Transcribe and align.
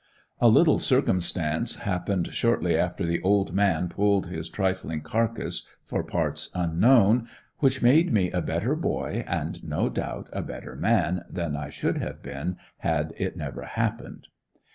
A 0.39 0.47
little 0.47 0.79
circumstance 0.79 1.75
happened, 1.75 2.33
shortly 2.33 2.75
after 2.75 3.05
the 3.05 3.21
"old 3.21 3.53
man" 3.53 3.87
pulled 3.87 4.25
his 4.25 4.49
trifling 4.49 5.01
carcass 5.01 5.67
for 5.85 6.01
parts 6.03 6.49
unknown, 6.55 7.27
which 7.59 7.83
made 7.83 8.11
me 8.11 8.31
a 8.31 8.41
better 8.41 8.75
boy 8.75 9.23
and 9.27 9.63
no 9.63 9.89
doubt 9.89 10.27
a 10.33 10.41
better 10.41 10.75
man 10.75 11.23
than 11.29 11.55
I 11.55 11.69
should 11.69 11.97
have 11.99 12.23
been 12.23 12.57
had 12.77 13.13
it 13.15 13.37
never 13.37 13.61
happened. 13.61 14.27